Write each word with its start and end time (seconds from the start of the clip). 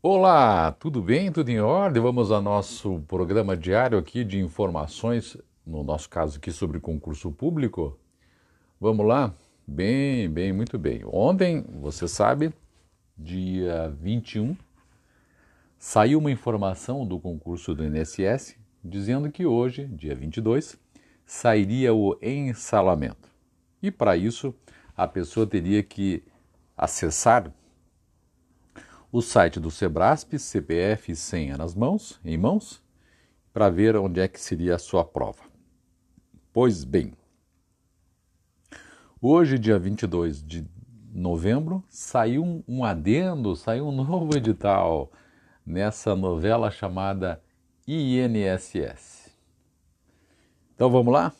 Olá, 0.00 0.70
tudo 0.70 1.02
bem? 1.02 1.32
Tudo 1.32 1.48
em 1.48 1.58
ordem? 1.58 2.00
Vamos 2.00 2.30
ao 2.30 2.40
nosso 2.40 3.00
programa 3.08 3.56
diário 3.56 3.98
aqui 3.98 4.22
de 4.22 4.38
informações, 4.38 5.36
no 5.66 5.82
nosso 5.82 6.08
caso 6.08 6.38
aqui 6.38 6.52
sobre 6.52 6.78
concurso 6.78 7.32
público. 7.32 7.98
Vamos 8.80 9.04
lá? 9.04 9.34
Bem, 9.66 10.30
bem, 10.30 10.52
muito 10.52 10.78
bem. 10.78 11.02
Ontem, 11.04 11.64
você 11.80 12.06
sabe, 12.06 12.54
dia 13.16 13.88
21, 14.00 14.56
saiu 15.76 16.20
uma 16.20 16.30
informação 16.30 17.04
do 17.04 17.18
concurso 17.18 17.74
do 17.74 17.84
INSS 17.84 18.56
dizendo 18.84 19.32
que 19.32 19.46
hoje, 19.46 19.84
dia 19.84 20.14
22, 20.14 20.78
sairia 21.26 21.92
o 21.92 22.16
ensalamento. 22.22 23.28
E 23.82 23.90
para 23.90 24.16
isso, 24.16 24.54
a 24.96 25.08
pessoa 25.08 25.44
teria 25.44 25.82
que 25.82 26.22
acessar 26.76 27.52
o 29.10 29.22
site 29.22 29.58
do 29.58 29.70
Sebrasp, 29.70 30.38
CPF 30.38 31.12
e 31.12 31.16
senha 31.16 31.56
nas 31.56 31.74
mãos, 31.74 32.20
em 32.24 32.36
mãos, 32.36 32.82
para 33.52 33.70
ver 33.70 33.96
onde 33.96 34.20
é 34.20 34.28
que 34.28 34.40
seria 34.40 34.74
a 34.74 34.78
sua 34.78 35.04
prova. 35.04 35.42
Pois 36.52 36.84
bem, 36.84 37.14
hoje, 39.20 39.58
dia 39.58 39.78
22 39.78 40.42
de 40.44 40.66
novembro, 41.10 41.82
saiu 41.88 42.44
um, 42.44 42.62
um 42.68 42.84
adendo, 42.84 43.56
saiu 43.56 43.88
um 43.88 43.92
novo 44.04 44.36
edital 44.36 45.10
nessa 45.64 46.14
novela 46.14 46.70
chamada 46.70 47.42
INSS. 47.86 49.30
Então 50.74 50.90
vamos 50.90 51.12
lá? 51.12 51.32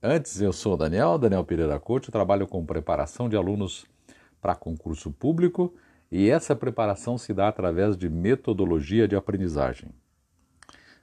Antes, 0.00 0.40
eu 0.40 0.52
sou 0.52 0.74
o 0.74 0.76
Daniel, 0.76 1.18
Daniel 1.18 1.44
Pereira 1.44 1.80
Couto, 1.80 2.12
trabalho 2.12 2.46
com 2.46 2.64
preparação 2.64 3.28
de 3.28 3.36
alunos 3.36 3.84
para 4.40 4.54
concurso 4.54 5.10
público 5.10 5.74
e 6.10 6.30
essa 6.30 6.56
preparação 6.56 7.18
se 7.18 7.34
dá 7.34 7.48
através 7.48 7.96
de 7.96 8.08
metodologia 8.08 9.06
de 9.06 9.14
aprendizagem. 9.14 9.90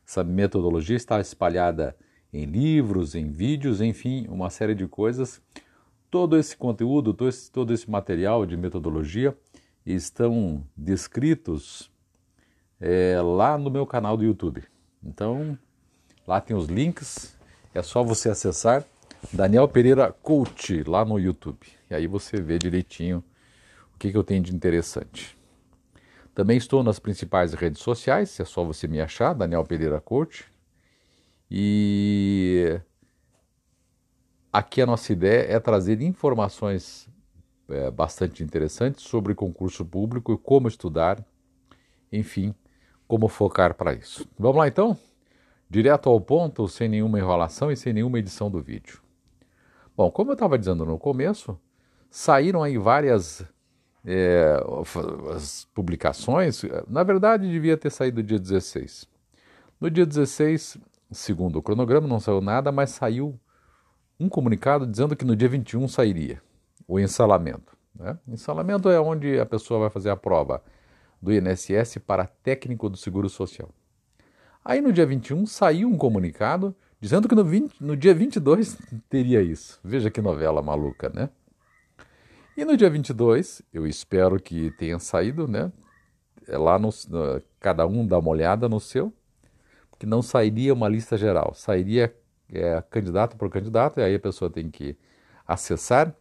Essa 0.05 0.23
metodologia 0.23 0.95
está 0.95 1.19
espalhada 1.19 1.95
em 2.31 2.45
livros, 2.45 3.15
em 3.15 3.29
vídeos, 3.29 3.81
enfim, 3.81 4.27
uma 4.29 4.49
série 4.49 4.75
de 4.75 4.87
coisas. 4.87 5.41
Todo 6.11 6.37
esse 6.37 6.55
conteúdo, 6.55 7.13
todo 7.13 7.29
esse, 7.29 7.51
todo 7.51 7.73
esse 7.73 7.89
material 7.89 8.45
de 8.45 8.57
metodologia 8.57 9.35
estão 9.85 10.63
descritos 10.75 11.91
é, 12.79 13.19
lá 13.21 13.57
no 13.57 13.69
meu 13.69 13.85
canal 13.85 14.17
do 14.17 14.23
YouTube. 14.23 14.63
Então, 15.03 15.57
lá 16.27 16.41
tem 16.41 16.55
os 16.55 16.67
links, 16.67 17.37
é 17.73 17.81
só 17.81 18.03
você 18.03 18.29
acessar 18.29 18.83
Daniel 19.31 19.67
Pereira 19.67 20.11
Coach 20.11 20.83
lá 20.83 21.05
no 21.05 21.19
YouTube. 21.19 21.67
E 21.89 21.95
aí 21.95 22.07
você 22.07 22.41
vê 22.41 22.57
direitinho 22.57 23.23
o 23.95 23.97
que, 23.97 24.11
que 24.11 24.17
eu 24.17 24.23
tenho 24.23 24.43
de 24.43 24.53
interessante. 24.53 25.37
Também 26.33 26.57
estou 26.57 26.83
nas 26.83 26.99
principais 26.99 27.53
redes 27.53 27.81
sociais, 27.81 28.37
é 28.39 28.45
só 28.45 28.63
você 28.63 28.87
me 28.87 28.99
achar, 28.99 29.33
Daniel 29.33 29.63
Pereira 29.63 30.01
Coach. 30.01 30.45
E 31.49 32.79
aqui 34.51 34.81
a 34.81 34.85
nossa 34.85 35.13
ideia 35.13 35.45
é 35.49 35.59
trazer 35.59 36.01
informações 36.01 37.07
é, 37.69 37.89
bastante 37.89 38.43
interessantes 38.43 39.05
sobre 39.05 39.33
concurso 39.33 39.85
público 39.85 40.33
e 40.33 40.37
como 40.37 40.67
estudar, 40.67 41.23
enfim, 42.11 42.53
como 43.07 43.29
focar 43.29 43.73
para 43.73 43.93
isso. 43.93 44.27
Vamos 44.37 44.57
lá 44.57 44.67
então? 44.67 44.97
Direto 45.69 46.09
ao 46.09 46.19
ponto, 46.19 46.67
sem 46.67 46.89
nenhuma 46.89 47.17
enrolação 47.17 47.71
e 47.71 47.77
sem 47.77 47.93
nenhuma 47.93 48.19
edição 48.19 48.51
do 48.51 48.61
vídeo. 48.61 49.01
Bom, 49.95 50.11
como 50.11 50.31
eu 50.31 50.33
estava 50.33 50.59
dizendo 50.59 50.85
no 50.85 50.99
começo, 50.99 51.57
saíram 52.09 52.61
aí 52.61 52.77
várias 52.77 53.45
é, 54.05 54.59
as 55.35 55.67
publicações, 55.73 56.61
na 56.87 57.03
verdade 57.03 57.49
devia 57.49 57.75
ter 57.75 57.89
saído 57.89 58.21
dia 58.21 58.39
16. 58.39 59.07
No 59.81 59.89
dia 59.89 60.05
16, 60.05 60.77
segundo 61.11 61.57
o 61.57 61.61
cronograma, 61.61 62.07
não 62.07 62.19
saiu 62.19 62.39
nada, 62.39 62.71
mas 62.71 62.91
saiu 62.91 63.39
um 64.19 64.29
comunicado 64.29 64.85
dizendo 64.85 65.15
que 65.15 65.25
no 65.25 65.35
dia 65.35 65.49
21 65.49 65.87
sairia 65.87 66.41
o 66.87 66.99
ensalamento. 66.99 67.75
Né? 67.95 68.17
Ensalamento 68.27 68.89
é 68.89 68.99
onde 68.99 69.39
a 69.39 69.45
pessoa 69.45 69.79
vai 69.81 69.89
fazer 69.89 70.09
a 70.09 70.15
prova 70.15 70.63
do 71.21 71.33
INSS 71.33 71.97
para 72.05 72.27
técnico 72.27 72.89
do 72.89 72.97
Seguro 72.97 73.27
Social. 73.27 73.69
Aí 74.63 74.81
no 74.81 74.93
dia 74.93 75.05
21 75.05 75.45
saiu 75.45 75.89
um 75.89 75.97
comunicado 75.97 76.75
dizendo 76.99 77.27
que 77.27 77.35
no, 77.35 77.43
20, 77.43 77.83
no 77.83 77.97
dia 77.97 78.13
22 78.13 78.77
teria 79.09 79.41
isso. 79.41 79.79
Veja 79.83 80.09
que 80.09 80.21
novela 80.21 80.61
maluca, 80.61 81.09
né? 81.09 81.29
E 82.57 82.63
no 82.63 82.77
dia 82.77 82.89
22, 82.89 83.61
eu 83.73 83.85
espero 83.85 84.39
que 84.39 84.71
tenha 84.71 84.97
saído, 84.97 85.45
né? 85.45 85.73
É 86.47 86.57
lá 86.57 86.79
no, 86.79 86.89
cada 87.59 87.85
um 87.85 88.07
dá 88.07 88.17
uma 88.17 88.29
olhada 88.29 88.69
no 88.69 88.79
seu, 88.79 89.11
porque 89.89 90.05
não 90.05 90.21
sairia 90.21 90.73
uma 90.73 90.87
lista 90.87 91.17
geral, 91.17 91.53
sairia 91.53 92.15
é, 92.49 92.81
candidato 92.89 93.35
por 93.35 93.49
candidato, 93.49 93.99
e 93.99 94.03
aí 94.03 94.15
a 94.15 94.19
pessoa 94.19 94.49
tem 94.49 94.71
que 94.71 94.97
acessar 95.45 96.15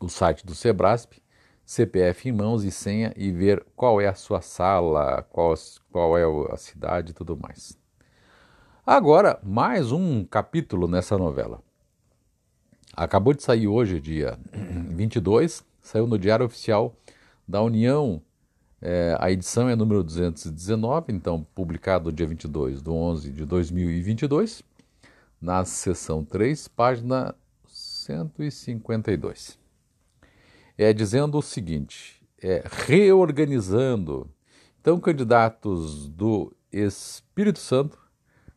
o 0.00 0.08
site 0.08 0.44
do 0.44 0.52
Sebrasp, 0.52 1.22
CPF 1.64 2.28
em 2.28 2.32
mãos 2.32 2.64
e 2.64 2.72
senha 2.72 3.12
e 3.16 3.30
ver 3.30 3.64
qual 3.76 4.00
é 4.00 4.08
a 4.08 4.14
sua 4.14 4.40
sala, 4.40 5.22
qual, 5.30 5.54
qual 5.92 6.18
é 6.18 6.24
a 6.52 6.56
cidade 6.56 7.12
e 7.12 7.14
tudo 7.14 7.36
mais. 7.36 7.78
Agora, 8.84 9.38
mais 9.44 9.92
um 9.92 10.24
capítulo 10.24 10.88
nessa 10.88 11.16
novela. 11.16 11.62
Acabou 13.00 13.32
de 13.32 13.42
sair 13.42 13.66
hoje, 13.66 13.98
dia 13.98 14.38
22, 14.52 15.64
saiu 15.80 16.06
no 16.06 16.18
Diário 16.18 16.44
Oficial 16.44 16.94
da 17.48 17.62
União. 17.62 18.20
É, 18.78 19.16
a 19.18 19.30
edição 19.30 19.70
é 19.70 19.74
número 19.74 20.04
219, 20.04 21.10
então 21.10 21.42
publicado 21.54 22.12
dia 22.12 22.26
22 22.26 22.82
de 22.82 22.90
11 22.90 23.32
de 23.32 23.46
2022, 23.46 24.62
na 25.40 25.64
seção 25.64 26.22
3, 26.22 26.68
página 26.68 27.34
152. 27.66 29.58
É 30.76 30.92
dizendo 30.92 31.38
o 31.38 31.42
seguinte: 31.42 32.20
é, 32.42 32.62
reorganizando. 32.86 34.28
Então, 34.78 35.00
candidatos 35.00 36.06
do 36.06 36.52
Espírito 36.70 37.60
Santo 37.60 37.98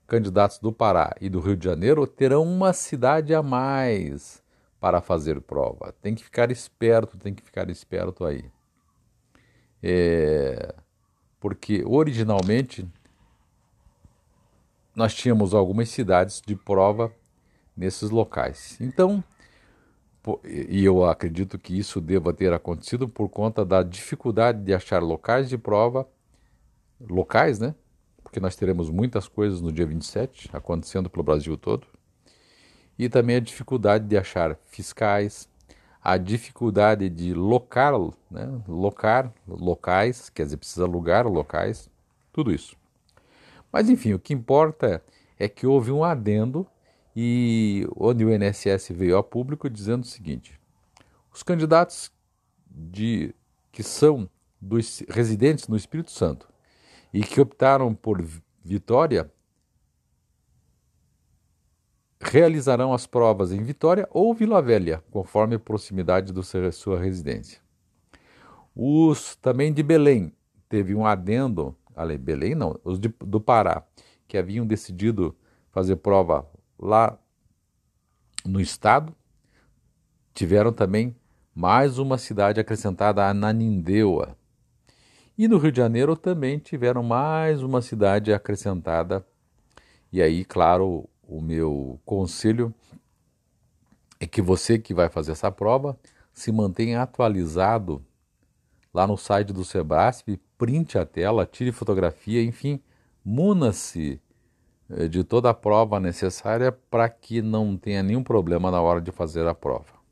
candidatos 0.07 0.59
do 0.59 0.71
Pará 0.71 1.15
e 1.19 1.29
do 1.29 1.39
Rio 1.39 1.55
de 1.55 1.65
Janeiro 1.65 2.05
terão 2.05 2.43
uma 2.43 2.73
cidade 2.73 3.33
a 3.33 3.41
mais 3.41 4.43
para 4.79 5.01
fazer 5.01 5.39
prova. 5.41 5.93
Tem 6.01 6.13
que 6.13 6.23
ficar 6.23 6.51
esperto, 6.51 7.17
tem 7.17 7.33
que 7.33 7.41
ficar 7.41 7.69
esperto 7.69 8.25
aí. 8.25 8.45
É, 9.81 10.73
porque 11.39 11.83
originalmente 11.85 12.87
nós 14.95 15.13
tínhamos 15.13 15.53
algumas 15.53 15.89
cidades 15.89 16.41
de 16.45 16.55
prova 16.55 17.11
nesses 17.75 18.09
locais. 18.09 18.77
Então, 18.79 19.23
e 20.45 20.83
eu 20.85 21.03
acredito 21.03 21.59
que 21.59 21.77
isso 21.77 21.99
deva 21.99 22.33
ter 22.33 22.53
acontecido 22.53 23.09
por 23.09 23.27
conta 23.29 23.65
da 23.65 23.83
dificuldade 23.83 24.63
de 24.63 24.73
achar 24.73 25.01
locais 25.01 25.49
de 25.49 25.57
prova, 25.57 26.07
locais, 26.99 27.59
né? 27.59 27.75
Porque 28.33 28.39
nós 28.39 28.55
teremos 28.55 28.89
muitas 28.89 29.27
coisas 29.27 29.61
no 29.61 29.71
dia 29.71 29.85
27 29.85 30.49
acontecendo 30.51 31.07
pelo 31.07 31.21
Brasil 31.21 31.55
todo. 31.55 31.85
E 32.97 33.07
também 33.07 33.35
a 33.35 33.39
dificuldade 33.39 34.07
de 34.07 34.17
achar 34.17 34.57
fiscais, 34.66 35.47
a 36.03 36.17
dificuldade 36.17 37.11
de 37.11 37.31
locar, 37.31 37.94
né, 38.31 38.59
locar 38.67 39.31
locais, 39.47 40.31
quer 40.31 40.45
dizer, 40.45 40.57
precisa 40.57 40.83
alugar 40.83 41.27
locais, 41.27 41.91
tudo 42.31 42.51
isso. 42.51 42.75
Mas 43.71 43.88
enfim, 43.88 44.13
o 44.13 44.19
que 44.19 44.33
importa 44.33 45.03
é 45.38 45.47
que 45.47 45.67
houve 45.67 45.91
um 45.91 46.03
adendo 46.03 46.65
e 47.15 47.88
onde 47.95 48.25
o 48.25 48.33
INSS 48.33 48.89
veio 48.89 49.15
ao 49.15 49.23
público 49.23 49.69
dizendo 49.69 50.01
o 50.01 50.07
seguinte: 50.07 50.59
os 51.31 51.44
candidatos 51.44 52.11
de 52.67 53.31
que 53.71 53.83
são 53.83 54.27
dos 54.59 55.03
residentes 55.07 55.68
no 55.68 55.77
Espírito 55.77 56.09
Santo 56.09 56.51
e 57.13 57.21
que 57.21 57.39
optaram 57.39 57.94
por 57.94 58.25
Vitória 58.63 59.31
realizarão 62.19 62.94
as 62.94 63.06
provas 63.06 63.51
em 63.51 63.62
Vitória 63.62 64.07
ou 64.10 64.33
Vila 64.33 64.62
Velha, 64.62 65.04
conforme 65.12 65.56
a 65.56 65.60
proximidade 65.60 66.31
da 66.33 66.42
sua 66.71 67.00
residência. 67.00 67.60
Os 68.75 69.36
também 69.36 69.71
de 69.71 69.83
Belém 69.83 70.33
teve 70.68 70.95
um 70.95 71.06
adendo, 71.06 71.75
ali 71.95 72.18
Belém 72.18 72.56
não, 72.56 72.80
os 72.83 73.00
de, 73.00 73.13
do 73.19 73.39
Pará, 73.39 73.83
que 74.27 74.38
haviam 74.38 74.66
decidido 74.66 75.36
fazer 75.71 75.98
prova 75.98 76.50
lá 76.80 77.19
no 78.45 78.59
estado, 78.59 79.16
tiveram 80.33 80.71
também 80.71 81.16
mais 81.54 82.00
uma 82.00 82.18
cidade 82.18 82.59
acrescentada, 82.59 83.27
Ananindeua, 83.27 84.36
e 85.38 85.47
no 85.47 85.57
Rio 85.57 85.71
de 85.71 85.77
Janeiro 85.77 86.15
também 86.15 86.59
tiveram 86.59 87.01
mais 87.01 87.63
uma 87.63 87.81
cidade 87.81 88.31
acrescentada. 88.31 89.25
E 90.12 90.21
aí, 90.21 90.45
claro, 90.45 91.09
o 91.27 91.41
meu 91.41 92.00
conselho 92.06 92.74
é 94.19 94.27
que 94.27 94.41
você 94.41 94.77
que 94.77 94.94
vai 94.94 95.09
fazer 95.09 95.31
essa 95.31 95.51
prova 95.51 95.97
se 96.31 96.51
mantenha 96.51 97.01
atualizado 97.01 98.03
lá 98.94 99.07
no 99.07 99.18
site 99.18 99.51
do 99.51 99.65
Sebrasp, 99.65 100.39
print 100.57 100.97
a 100.97 101.06
tela, 101.06 101.45
tire 101.45 101.71
fotografia, 101.71 102.44
enfim, 102.44 102.80
muna-se 103.25 104.21
eh, 104.89 105.07
de 105.07 105.24
toda 105.24 105.50
a 105.50 105.53
prova 105.53 106.00
necessária 106.00 106.71
para 106.71 107.09
que 107.09 107.41
não 107.41 107.75
tenha 107.75 108.03
nenhum 108.03 108.24
problema 108.24 108.69
na 108.69 108.80
hora 108.81 109.01
de 109.01 109.12
fazer 109.12 109.47
a 109.47 109.56
prova. 109.56 110.02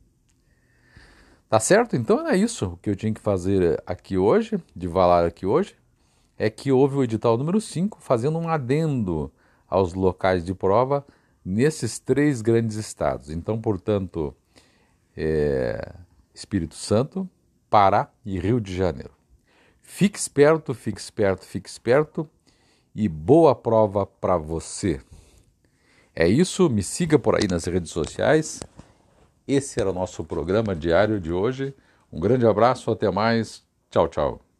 Tá 1.51 1.59
certo? 1.59 1.97
Então 1.97 2.25
é 2.25 2.37
isso 2.37 2.65
o 2.65 2.77
que 2.77 2.89
eu 2.89 2.95
tinha 2.95 3.13
que 3.13 3.19
fazer 3.19 3.83
aqui 3.85 4.17
hoje, 4.17 4.57
de 4.73 4.87
falar 4.87 5.25
aqui 5.25 5.45
hoje, 5.45 5.75
é 6.37 6.49
que 6.49 6.71
houve 6.71 6.95
o 6.95 7.03
edital 7.03 7.37
número 7.37 7.59
5 7.59 7.99
fazendo 7.99 8.39
um 8.39 8.47
adendo 8.47 9.29
aos 9.67 9.93
locais 9.93 10.45
de 10.45 10.53
prova 10.53 11.05
nesses 11.43 11.99
três 11.99 12.41
grandes 12.41 12.77
estados. 12.77 13.29
Então, 13.29 13.59
portanto, 13.59 14.33
é, 15.13 15.93
Espírito 16.33 16.75
Santo, 16.75 17.29
Pará 17.69 18.09
e 18.25 18.39
Rio 18.39 18.61
de 18.61 18.73
Janeiro. 18.73 19.11
Fique 19.81 20.17
esperto, 20.17 20.73
fique 20.73 21.01
esperto, 21.01 21.45
fique 21.45 21.67
esperto 21.67 22.29
e 22.95 23.09
boa 23.09 23.53
prova 23.53 24.05
para 24.05 24.37
você. 24.37 25.01
É 26.15 26.29
isso, 26.29 26.69
me 26.69 26.81
siga 26.81 27.19
por 27.19 27.35
aí 27.35 27.45
nas 27.45 27.65
redes 27.65 27.91
sociais. 27.91 28.61
Esse 29.47 29.79
era 29.79 29.89
o 29.89 29.93
nosso 29.93 30.23
programa 30.23 30.75
diário 30.75 31.19
de 31.19 31.31
hoje. 31.31 31.73
Um 32.11 32.19
grande 32.19 32.45
abraço, 32.45 32.91
até 32.91 33.09
mais. 33.09 33.63
Tchau, 33.89 34.07
tchau. 34.07 34.50